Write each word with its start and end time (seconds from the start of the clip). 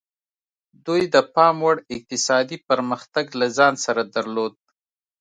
دوی 0.85 1.01
د 1.13 1.15
پاموړ 1.35 1.75
اقتصادي 1.95 2.57
پرمختګ 2.69 3.25
له 3.39 3.47
ځان 3.57 3.73
سره 3.85 4.01
درلود. 4.15 4.53